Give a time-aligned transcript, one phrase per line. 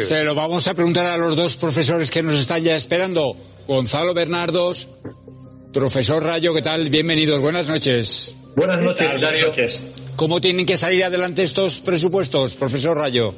[0.00, 3.36] Se lo vamos a preguntar a los dos profesores que nos están ya esperando.
[3.66, 4.88] Gonzalo Bernardos,
[5.72, 6.90] profesor Rayo, ¿qué tal?
[6.90, 8.36] Bienvenidos, buenas noches.
[8.56, 9.82] Buenas noches, Buenas noches.
[10.16, 13.34] ¿Cómo tienen que salir adelante estos presupuestos, profesor Rayo?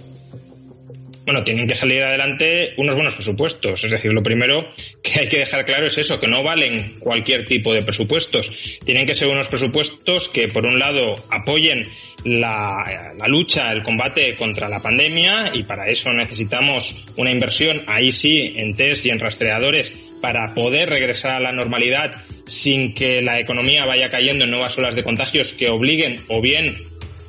[1.24, 3.84] Bueno, tienen que salir adelante unos buenos presupuestos.
[3.84, 4.70] Es decir, lo primero
[5.02, 8.78] que hay que dejar claro es eso, que no valen cualquier tipo de presupuestos.
[8.84, 11.86] Tienen que ser unos presupuestos que, por un lado, apoyen
[12.24, 18.54] la, lucha, el combate contra la pandemia y para eso necesitamos una inversión, ahí sí,
[18.56, 22.12] en test y en rastreadores para poder regresar a la normalidad
[22.46, 26.72] sin que la economía vaya cayendo en nuevas olas de contagios que obliguen o bien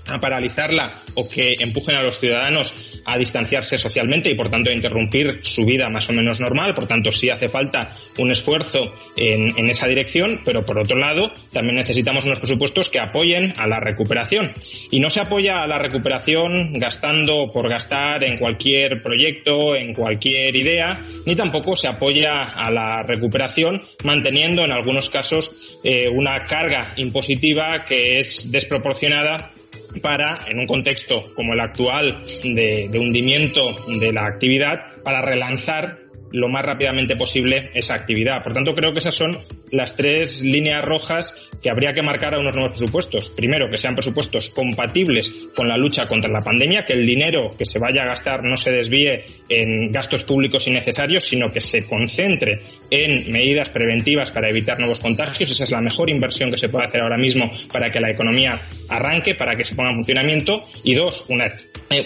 [0.08, 4.74] a paralizarla o que empujen a los ciudadanos a distanciarse socialmente y por tanto a
[4.74, 6.74] interrumpir su vida más o menos normal.
[6.74, 8.80] Por tanto, sí hace falta un esfuerzo
[9.16, 13.80] en, esa dirección, pero por otro lado, también necesitamos unos presupuestos que apoyen a la
[13.80, 14.52] recuperación.
[14.92, 20.56] Y no se apoya a la recuperación gastando por gastar en cualquier proyecto, en cualquier
[20.56, 20.94] idea,
[21.26, 27.84] ni tampoco se apoya a la recuperación manteniendo en algunos casos eh, una carga impositiva
[27.88, 29.52] que es desproporcionada
[30.02, 36.03] para, en un contexto como el actual de, hundimiento de la actividad, para relanzar
[36.34, 38.44] lo más rápidamente posible esa actividad.
[38.44, 39.38] Por tanto, creo que esas son
[39.72, 43.30] las tres líneas rojas que habría que marcar a unos nuevos presupuestos.
[43.30, 47.66] Primero, que sean presupuestos compatibles con la lucha contra la pandemia, que el dinero que
[47.66, 52.62] se vaya a gastar no se desvíe en gastos públicos innecesarios, sino que se concentre
[52.90, 55.52] en medidas preventivas para evitar nuevos contagios.
[55.52, 58.60] Esa es la mejor inversión que se puede hacer ahora mismo para que la economía
[58.90, 60.66] arranque, para que se ponga en funcionamiento.
[60.84, 61.46] Y dos, una,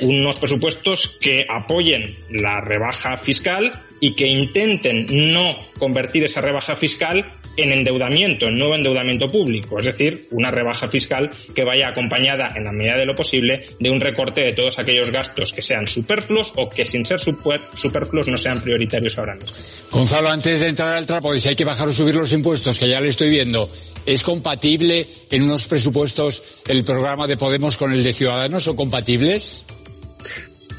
[0.02, 7.26] unos presupuestos que apoyen la rebaja fiscal y que intenten no convertir esa rebaja fiscal
[7.58, 12.64] en endeudamiento, en nuevo endeudamiento público, es decir, una rebaja fiscal que vaya acompañada en
[12.64, 16.54] la medida de lo posible de un recorte de todos aquellos gastos que sean superfluos
[16.56, 19.58] o que sin ser superfluos no sean prioritarios ahora mismo.
[19.92, 22.88] Gonzalo, antes de entrar al trapo, si hay que bajar o subir los impuestos, que
[22.88, 23.70] ya le estoy viendo,
[24.06, 28.64] ¿es compatible en unos presupuestos el programa de Podemos con el de Ciudadanos?
[28.64, 29.66] ¿Son compatibles?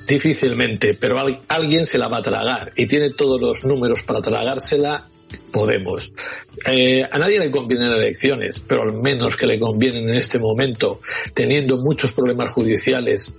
[0.08, 1.16] Difícilmente, pero
[1.48, 5.04] alguien se la va a tragar y tiene todos los números para tragársela.
[5.52, 6.10] Podemos.
[6.66, 11.00] Eh, a nadie le convienen elecciones, pero al menos que le convienen en este momento,
[11.34, 13.34] teniendo muchos problemas judiciales,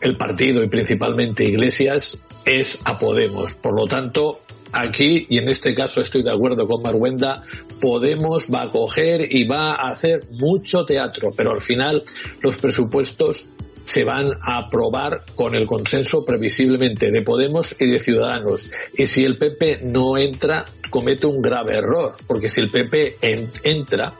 [0.00, 3.52] el partido y principalmente Iglesias, es a Podemos.
[3.52, 4.40] Por lo tanto,
[4.72, 7.42] aquí, y en este caso estoy de acuerdo con Marwenda,
[7.82, 12.02] Podemos va a coger y va a hacer mucho teatro, pero al final
[12.40, 13.46] los presupuestos
[13.84, 18.70] se van a aprobar con el consenso previsiblemente de Podemos y de Ciudadanos.
[18.96, 23.18] Y si el PP no entra, comete un grave error, porque si el PP
[23.64, 24.12] entra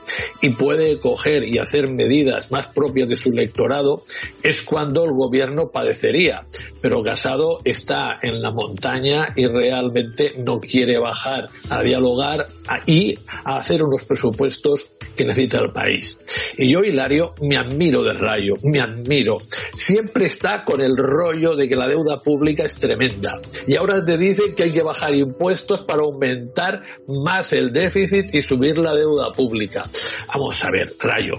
[0.43, 4.03] y puede coger y hacer medidas más propias de su electorado,
[4.43, 6.41] es cuando el gobierno padecería.
[6.83, 12.47] Pero Casado está en la montaña y realmente no quiere bajar a dialogar
[12.87, 13.15] y
[13.45, 16.19] a hacer unos presupuestos que necesita el país.
[16.59, 19.35] Y yo, Hilario, me admiro del rayo, me admiro.
[19.77, 23.41] Siempre está con el rollo de que la deuda pública es tremenda.
[23.67, 28.43] Y ahora te dice que hay que bajar impuestos para aumentar más el déficit y
[28.43, 29.83] subir la deuda pública.
[30.29, 31.35] Vamos a ver, rayo.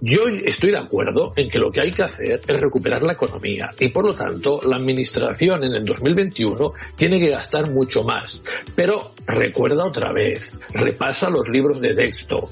[0.00, 3.70] Yo estoy de acuerdo en que lo que hay que hacer es recuperar la economía
[3.78, 8.42] y por lo tanto la administración en el 2021 tiene que gastar mucho más.
[8.74, 12.50] Pero recuerda otra vez, repasa los libros de texto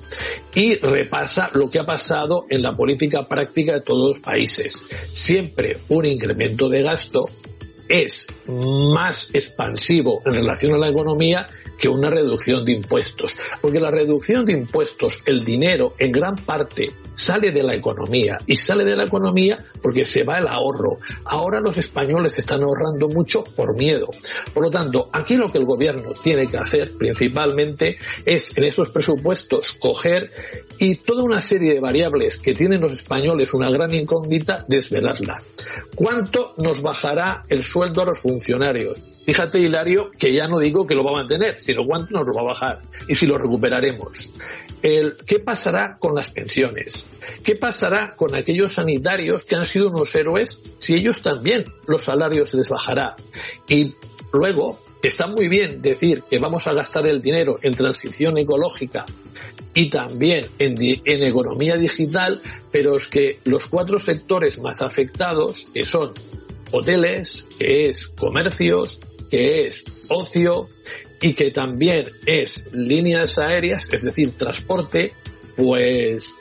[0.55, 4.73] y repasa lo que ha pasado en la política práctica de todos los países.
[5.13, 7.25] Siempre un incremento de gasto
[7.89, 11.47] es más expansivo en relación a la economía
[11.79, 13.33] que una reducción de impuestos.
[13.61, 18.57] Porque la reducción de impuestos, el dinero en gran parte sale de la economía y
[18.57, 20.99] sale de la economía porque se va el ahorro.
[21.25, 24.07] Ahora los españoles están ahorrando mucho por miedo.
[24.53, 28.91] Por lo tanto, aquí lo que el gobierno tiene que hacer principalmente es en esos
[28.91, 30.31] presupuestos coger
[30.79, 35.39] y toda una serie de variables que tienen los españoles una gran incógnita desvelarla.
[35.95, 39.03] ¿Cuánto nos bajará el sueldo a los funcionarios?
[39.25, 42.33] Fíjate, Hilario, que ya no digo que lo va a mantener, sino cuánto nos lo
[42.33, 44.31] va a bajar y si lo recuperaremos.
[44.83, 47.07] ¿Qué pasará con las pensiones?
[47.43, 52.55] ¿Qué pasará con aquellos sanitarios que han sido unos héroes si ellos también los salarios
[52.55, 53.17] les bajará?
[53.69, 53.93] Y
[54.33, 59.05] luego, está muy bien decir que vamos a gastar el dinero en transición ecológica
[59.77, 62.41] y también en, en, economía digital,
[62.73, 66.13] pero es que los cuatro sectores más afectados, que son
[66.73, 68.99] hoteles, que es comercios,
[69.31, 70.67] que es ocio
[71.21, 75.13] y que también es líneas aéreas, es decir, transporte,
[75.59, 76.33] pues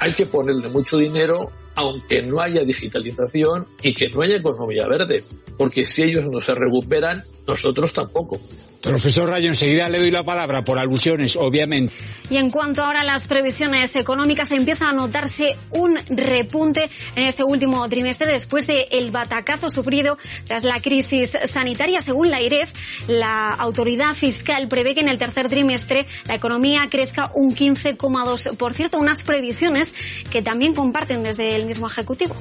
[0.00, 5.22] hay que ponerle mucho dinero aunque no haya digitalización y que no haya economía verde.
[5.58, 8.38] Porque si ellos no se recuperan, nosotros tampoco.
[8.86, 11.92] Profesor Rayo, enseguida le doy la palabra por alusiones, obviamente.
[12.30, 17.42] Y en cuanto ahora a las previsiones económicas, empieza a notarse un repunte en este
[17.42, 22.00] último trimestre después del el batacazo sufrido tras la crisis sanitaria.
[22.00, 22.70] Según la IREF,
[23.08, 28.56] la autoridad fiscal prevé que en el tercer trimestre la economía crezca un 15,2%.
[28.56, 29.96] Por cierto, unas previsiones
[30.30, 32.36] que también comparten desde el mismo Ejecutivo.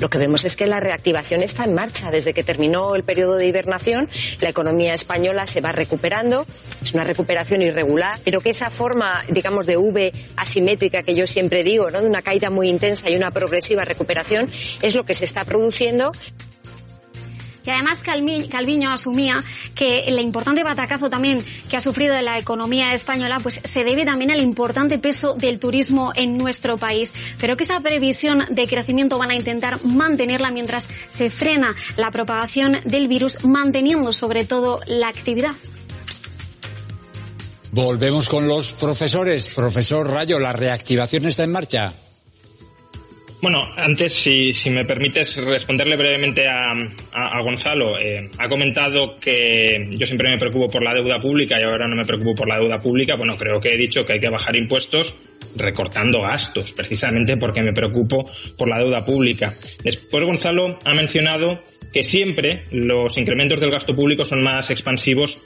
[0.00, 2.10] Lo que vemos es que la reactivación está en marcha.
[2.10, 4.08] Desde que terminó el periodo de hibernación,
[4.40, 6.46] la economía española se va recuperando.
[6.82, 11.62] Es una recuperación irregular, pero que esa forma, digamos, de V asimétrica que yo siempre
[11.62, 12.00] digo, ¿no?
[12.00, 14.50] de una caída muy intensa y una progresiva recuperación,
[14.80, 16.12] es lo que se está produciendo.
[17.64, 19.36] Y además Calviño asumía
[19.74, 24.30] que el importante batacazo también que ha sufrido la economía española pues se debe también
[24.30, 29.30] al importante peso del turismo en nuestro país, pero que esa previsión de crecimiento van
[29.30, 35.54] a intentar mantenerla mientras se frena la propagación del virus, manteniendo sobre todo la actividad.
[37.72, 39.52] Volvemos con los profesores.
[39.54, 41.94] Profesor Rayo, ¿la reactivación está en marcha?
[43.42, 46.72] Bueno, antes, si, si me permites responderle brevemente a,
[47.12, 51.62] a, Gonzalo, eh, ha comentado que yo siempre me preocupo por la deuda pública y
[51.62, 53.16] ahora no me preocupo por la deuda pública.
[53.16, 55.16] Bueno, creo que he dicho que hay que bajar impuestos
[55.56, 59.52] recortando gastos, precisamente porque me preocupo por la deuda pública.
[59.82, 61.60] Después Gonzalo ha mencionado
[61.92, 65.42] que siempre los incrementos del gasto público son más expansivos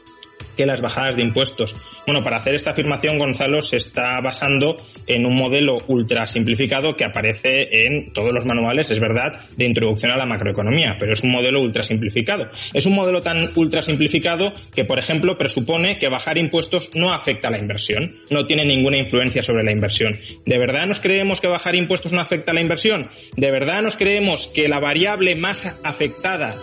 [0.56, 1.74] que las bajadas de impuestos.
[2.06, 7.04] Bueno, para hacer esta afirmación, Gonzalo se está basando en un modelo ultra simplificado que
[7.04, 11.30] aparece en todos los manuales, es verdad, de introducción a la macroeconomía, pero es un
[11.30, 12.44] modelo ultra simplificado.
[12.72, 17.48] Es un modelo tan ultra simplificado que, por ejemplo, presupone que bajar impuestos no afecta
[17.48, 20.10] a la inversión, no tiene ninguna influencia sobre la inversión.
[20.44, 23.08] ¿De verdad nos creemos que bajar impuestos no afecta a la inversión?
[23.36, 26.54] ¿De verdad nos creemos que la variable más afectada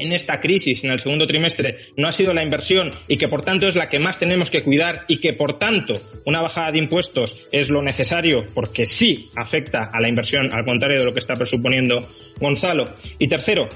[0.00, 3.42] en esta crisis en el segundo trimestre no ha sido la inversión y que por
[3.42, 5.94] tanto es la que más tenemos que cuidar y que por tanto
[6.26, 11.00] una bajada de impuestos es lo necesario porque sí afecta a la inversión al contrario
[11.00, 12.00] de lo que está presuponiendo
[12.40, 12.84] Gonzalo.
[13.18, 13.68] Y tercero,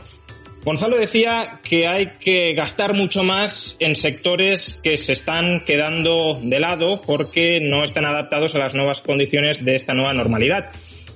[0.64, 6.58] Gonzalo decía que hay que gastar mucho más en sectores que se están quedando de
[6.58, 10.70] lado porque no están adaptados a las nuevas condiciones de esta nueva normalidad.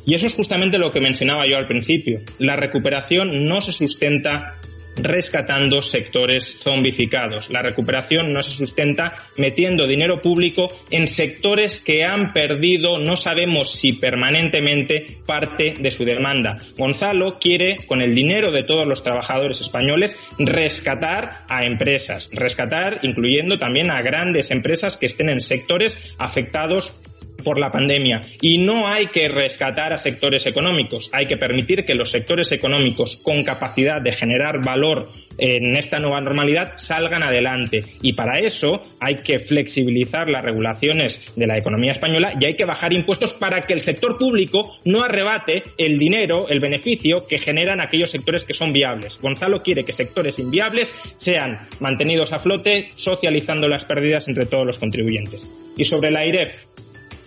[0.05, 2.21] Y eso es justamente lo que mencionaba yo al principio.
[2.39, 4.55] La recuperación no se sustenta
[5.03, 7.51] rescatando sectores zombificados.
[7.51, 13.73] La recuperación no se sustenta metiendo dinero público en sectores que han perdido, no sabemos
[13.73, 16.59] si permanentemente, parte de su demanda.
[16.77, 23.59] Gonzalo quiere, con el dinero de todos los trabajadores españoles, rescatar a empresas, rescatar incluyendo
[23.59, 27.01] también a grandes empresas que estén en sectores afectados
[27.45, 28.21] por la pandemia.
[28.41, 33.23] Y no hay que rescatar a sectores económicos, hay que permitir que los sectores económicos
[33.23, 35.07] con capacidad de generar valor
[35.39, 37.85] en esta nueva normalidad salgan adelante.
[38.03, 42.67] Y para eso hay que flexibilizar las regulaciones de la economía española y hay que
[42.67, 47.81] bajar impuestos para que el sector público no arrebate el dinero, el beneficio que generan
[47.81, 49.21] aquellos sectores que son viables.
[49.21, 54.79] Gonzalo quiere que sectores inviables sean mantenidos a flote, socializando las pérdidas entre todos los
[54.79, 55.75] contribuyentes.
[55.77, 56.68] Y sobre la IREF,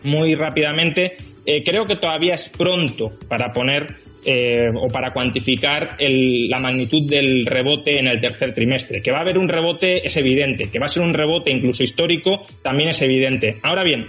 [0.04, 1.16] muy rápidamente,
[1.46, 3.88] eh, creo que todavía es pronto para poner
[4.24, 9.02] eh, o para cuantificar la magnitud del rebote en el tercer trimestre.
[9.02, 11.82] Que va a haber un rebote es evidente, que va a ser un rebote incluso
[11.82, 13.56] histórico también es evidente.
[13.64, 14.06] Ahora bien,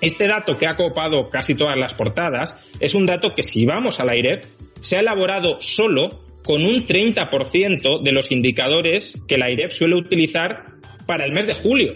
[0.00, 3.98] este dato que ha copado casi todas las portadas es un dato que si vamos
[3.98, 4.44] a la IREF
[4.80, 6.08] se ha elaborado solo
[6.44, 10.66] con un 30% de los indicadores que la IREF suele utilizar
[11.04, 11.92] para el mes de julio.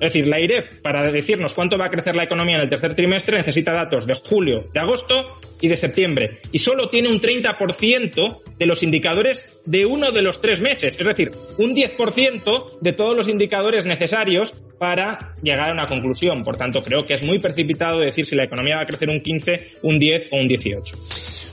[0.00, 2.94] Es decir, la IREF, para decirnos cuánto va a crecer la economía en el tercer
[2.94, 6.38] trimestre, necesita datos de julio, de agosto y de septiembre.
[6.52, 10.98] Y solo tiene un 30% de los indicadores de uno de los tres meses.
[10.98, 16.44] Es decir, un 10% de todos los indicadores necesarios para llegar a una conclusión.
[16.44, 19.20] Por tanto, creo que es muy precipitado decir si la economía va a crecer un
[19.20, 20.96] 15, un 10 o un 18.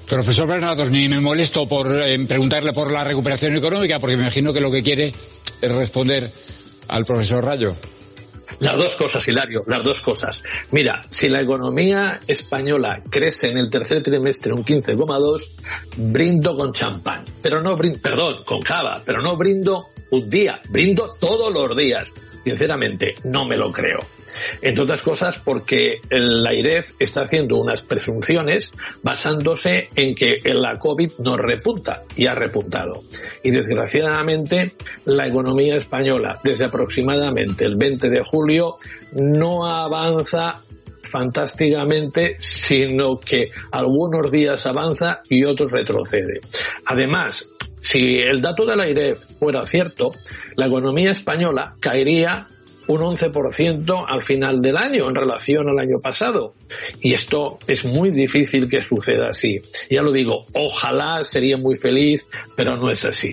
[0.07, 4.53] Profesor Bernados, ni me molesto por eh, preguntarle por la recuperación económica, porque me imagino
[4.53, 6.31] que lo que quiere es responder
[6.87, 7.75] al profesor Rayo.
[8.59, 10.41] Las dos cosas, Hilario, las dos cosas.
[10.71, 15.41] Mira, si la economía española crece en el tercer trimestre un 15,2,
[15.97, 17.23] brindo con champán.
[17.41, 22.11] Pero no brindo, perdón, con cava, pero no brindo un día, brindo todos los días.
[22.47, 23.99] Sinceramente, no me lo creo.
[24.61, 28.71] Entre otras cosas porque la IREF está haciendo unas presunciones
[29.03, 32.93] basándose en que la COVID no repunta y ha repuntado.
[33.43, 34.71] Y desgraciadamente
[35.03, 38.77] la economía española desde aproximadamente el 20 de julio
[39.11, 40.51] no avanza
[41.03, 46.39] fantásticamente, sino que algunos días avanza y otros retrocede.
[46.85, 47.49] Además,
[47.87, 50.11] si el dato de la AIREF fuera cierto,
[50.57, 52.45] la economía española caería
[52.87, 56.53] un 11% al final del año en relación al año pasado.
[57.01, 59.61] Y esto es muy difícil que suceda así.
[59.89, 62.27] Ya lo digo, ojalá sería muy feliz,
[62.57, 63.31] pero no es así.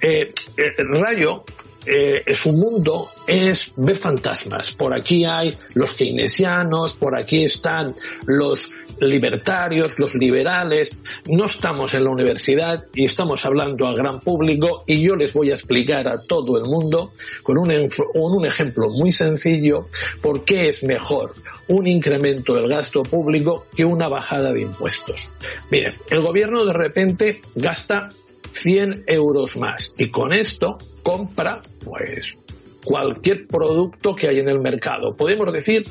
[0.00, 1.42] Eh, eh Rayo
[1.88, 4.72] eh, su mundo es ver fantasmas.
[4.72, 7.94] Por aquí hay los keynesianos, por aquí están
[8.26, 10.96] los libertarios, los liberales.
[11.28, 15.50] No estamos en la universidad y estamos hablando al gran público y yo les voy
[15.50, 19.82] a explicar a todo el mundo con un, con un ejemplo muy sencillo
[20.22, 21.34] por qué es mejor
[21.68, 25.30] un incremento del gasto público que una bajada de impuestos.
[25.70, 28.08] Miren, el gobierno de repente gasta
[28.52, 32.36] 100 euros más y con esto compra, pues,
[32.84, 35.14] cualquier producto que hay en el mercado.
[35.16, 35.84] Podemos decir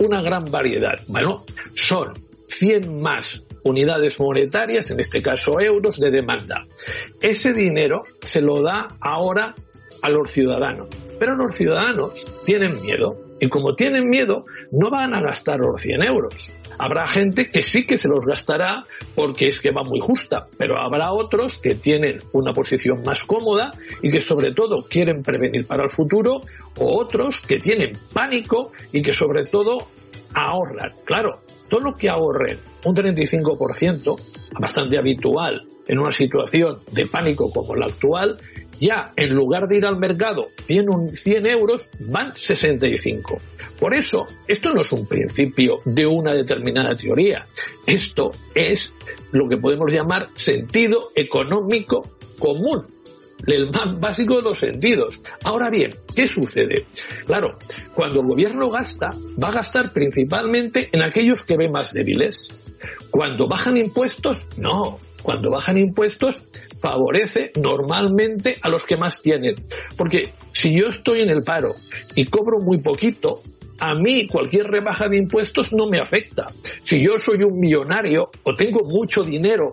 [0.00, 0.94] una gran variedad.
[1.08, 2.12] Bueno, son
[2.48, 6.62] 100 más unidades monetarias, en este caso euros, de demanda.
[7.20, 9.54] Ese dinero se lo da ahora
[10.02, 10.88] a los ciudadanos.
[11.18, 12.14] Pero los ciudadanos
[12.44, 13.27] tienen miedo.
[13.40, 16.34] Y como tienen miedo, no van a gastar los 100 euros.
[16.78, 20.78] Habrá gente que sí que se los gastará porque es que va muy justa, pero
[20.78, 23.70] habrá otros que tienen una posición más cómoda
[24.02, 26.38] y que sobre todo quieren prevenir para el futuro,
[26.78, 29.88] o otros que tienen pánico y que sobre todo
[30.34, 30.92] ahorran.
[31.04, 31.30] Claro,
[31.68, 34.16] todo lo que ahorren un 35%,
[34.60, 38.38] bastante habitual en una situación de pánico como la actual,
[38.80, 43.40] ya en lugar de ir al mercado 100, 100 euros, van 65.
[43.80, 47.46] Por eso, esto no es un principio de una determinada teoría.
[47.86, 48.92] Esto es
[49.32, 52.02] lo que podemos llamar sentido económico
[52.38, 52.84] común
[53.46, 55.20] el más básico de los sentidos.
[55.44, 56.86] Ahora bien, ¿qué sucede?
[57.26, 57.56] Claro,
[57.94, 59.08] cuando el gobierno gasta,
[59.42, 62.48] va a gastar principalmente en aquellos que ve más débiles.
[63.10, 64.98] Cuando bajan impuestos, no.
[65.22, 66.36] Cuando bajan impuestos,
[66.80, 69.54] favorece normalmente a los que más tienen.
[69.96, 71.72] Porque si yo estoy en el paro
[72.14, 73.40] y cobro muy poquito,
[73.80, 76.46] a mí cualquier rebaja de impuestos no me afecta.
[76.82, 79.72] Si yo soy un millonario o tengo mucho dinero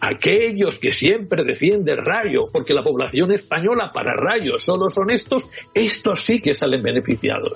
[0.00, 6.24] aquellos que siempre defienden Rayo, porque la población española para Rayo solo son estos, estos
[6.24, 7.52] sí que salen beneficiados.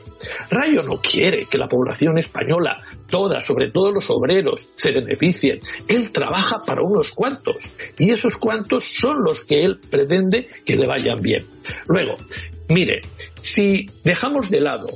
[0.50, 2.80] Rayo no quiere que la población española,
[3.10, 5.60] toda, sobre todo los obreros, se beneficien.
[5.88, 10.86] Él trabaja para unos cuantos y esos cuantos son los que él pretende que le
[10.86, 11.44] vayan bien.
[11.88, 12.14] Luego,
[12.68, 13.00] mire,
[13.42, 14.88] si dejamos de lado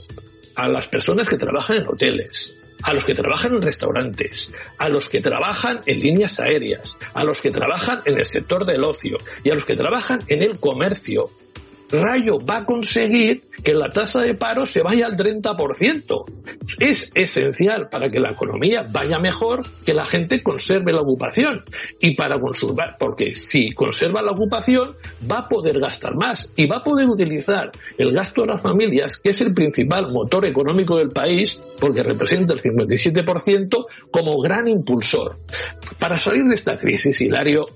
[0.57, 5.09] a las personas que trabajan en hoteles, a los que trabajan en restaurantes, a los
[5.09, 9.51] que trabajan en líneas aéreas, a los que trabajan en el sector del ocio y
[9.51, 11.21] a los que trabajan en el comercio,
[11.91, 16.25] Rayo va a conseguir que la tasa de paro se vaya al 30%.
[16.79, 21.63] Es esencial para que la economía vaya mejor que la gente conserve la ocupación.
[22.01, 24.91] Y para conservar, porque si conserva la ocupación,
[25.31, 29.19] va a poder gastar más y va a poder utilizar el gasto de las familias,
[29.19, 35.37] que es el principal motor económico del país, porque representa el 57%, como gran impulsor.
[35.99, 37.67] Para salir de esta crisis, Hilario,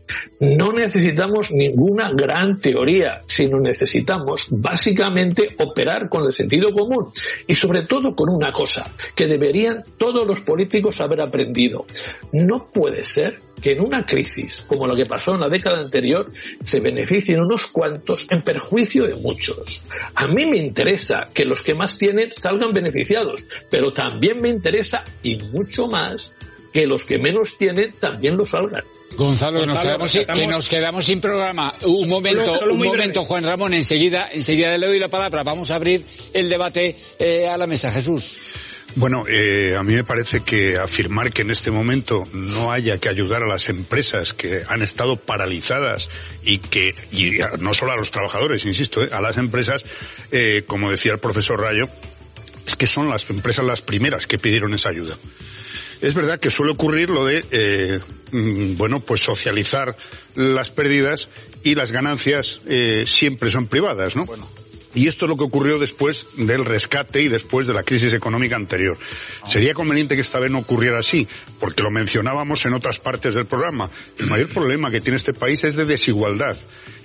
[0.41, 7.11] no necesitamos ninguna gran teoría, sino necesitamos básicamente operar con el sentido común
[7.47, 8.83] y sobre todo con una cosa
[9.15, 11.85] que deberían todos los políticos haber aprendido.
[12.33, 16.31] No puede ser que en una crisis como la que pasó en la década anterior
[16.65, 19.83] se beneficien unos cuantos en perjuicio de muchos.
[20.15, 25.03] A mí me interesa que los que más tienen salgan beneficiados, pero también me interesa
[25.23, 26.38] y mucho más
[26.79, 28.85] que los que menos tienen también lo salgan.
[29.17, 31.75] Gonzalo, nos quedamos, que nos quedamos sin programa.
[31.85, 35.43] Un momento, un momento, Juan Ramón, enseguida, enseguida le doy la palabra.
[35.43, 36.05] Vamos a abrir
[36.35, 37.91] el debate eh, a la mesa.
[37.91, 38.39] Jesús.
[38.95, 43.09] Bueno, eh, a mí me parece que afirmar que en este momento no haya que
[43.09, 46.09] ayudar a las empresas que han estado paralizadas
[46.45, 49.85] y que, y no solo a los trabajadores, insisto, eh, a las empresas,
[50.31, 51.89] eh, como decía el profesor Rayo,
[52.69, 55.17] es que son las empresas las primeras que pidieron esa ayuda.
[56.01, 58.01] Es verdad que suele ocurrir lo de, eh,
[58.33, 59.97] mm, bueno, pues socializar
[60.35, 61.29] las pérdidas
[61.65, 64.25] y las ganancias eh, siempre son privadas, ¿no?
[64.25, 64.49] Bueno.
[64.99, 68.57] Y esto es lo que ocurrió después del rescate y después de la crisis económica
[68.57, 68.99] anterior.
[69.47, 71.29] Sería conveniente que esta vez no ocurriera así,
[71.61, 73.89] porque lo mencionábamos en otras partes del programa.
[74.19, 76.57] El mayor problema que tiene este país es de desigualdad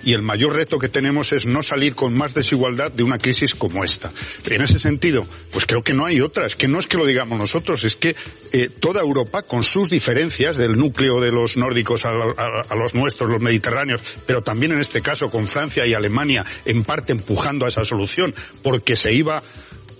[0.04, 3.54] y el mayor reto que tenemos es no salir con más desigualdad de una crisis
[3.54, 4.10] como esta.
[4.46, 6.46] En ese sentido, pues creo que no hay otra.
[6.46, 8.14] Es que no es que lo digamos nosotros, es que
[8.52, 13.30] eh, toda Europa, con sus diferencias del núcleo de los nórdicos a, a, los nuestros,
[13.30, 17.68] los mediterráneos, pero también en este caso con Francia y Alemania, en parte empujando a
[17.68, 19.42] esa solución, porque se iba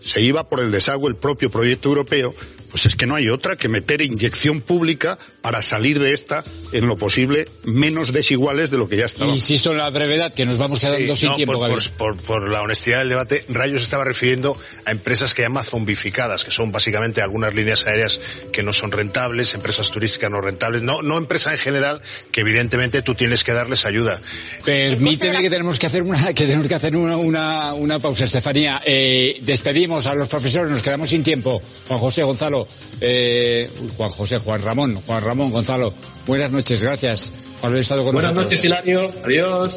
[0.01, 2.35] se iba por el desagüe el propio proyecto europeo,
[2.75, 6.41] pues es que no hay otra que meter inyección pública para salir de esta
[6.73, 9.31] en lo posible menos desiguales de lo que ya estaba.
[9.31, 11.65] Insisto en la brevedad, que nos vamos quedando sin tiempo.
[11.97, 16.51] Por, por, la honestidad del debate, Rayos estaba refiriendo a empresas que llama zombificadas, que
[16.51, 18.19] son básicamente algunas líneas aéreas
[18.53, 22.01] que no son rentables, empresas turísticas no rentables, no, no empresa en general,
[22.33, 24.21] que evidentemente tú tienes que darles ayuda.
[24.65, 28.83] Permíteme que tenemos que hacer una, que tenemos que hacer una, una, una pausa, Estefanía.
[28.85, 31.63] Eh, despedimos a los profesores, nos quedamos sin tiempo.
[31.87, 32.25] Juan José,
[32.65, 35.93] Gonzalo, eh, Juan José, Juan Ramón, Juan Ramón, Gonzalo,
[36.27, 38.63] buenas noches, gracias por haber estado con buenas nosotros.
[38.63, 39.13] Buenas noches, Hilario.
[39.25, 39.69] Adiós.